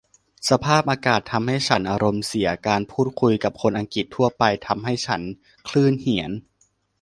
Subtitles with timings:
[0.49, 5.21] สภาพอากาศทำให้ฉันอารมณ์เสีย การพูดคุยกับคนอังกฤษทั่วไปทำให้ฉัน
[5.67, 6.31] คลื่นเหียน